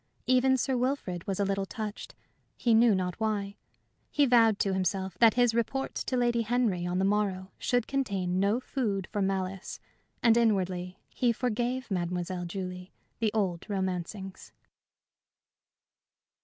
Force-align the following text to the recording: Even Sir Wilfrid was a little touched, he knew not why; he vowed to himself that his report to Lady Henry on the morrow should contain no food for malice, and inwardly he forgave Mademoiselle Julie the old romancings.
Even 0.25 0.57
Sir 0.57 0.75
Wilfrid 0.75 1.27
was 1.27 1.39
a 1.39 1.45
little 1.45 1.67
touched, 1.67 2.15
he 2.57 2.73
knew 2.73 2.95
not 2.95 3.19
why; 3.19 3.57
he 4.09 4.25
vowed 4.25 4.57
to 4.57 4.73
himself 4.73 5.15
that 5.19 5.35
his 5.35 5.53
report 5.53 5.93
to 5.93 6.17
Lady 6.17 6.41
Henry 6.41 6.87
on 6.87 6.97
the 6.97 7.05
morrow 7.05 7.51
should 7.59 7.85
contain 7.85 8.39
no 8.39 8.59
food 8.59 9.07
for 9.11 9.21
malice, 9.21 9.79
and 10.23 10.37
inwardly 10.37 10.97
he 11.13 11.31
forgave 11.31 11.91
Mademoiselle 11.91 12.45
Julie 12.45 12.91
the 13.19 13.31
old 13.33 13.69
romancings. 13.69 14.51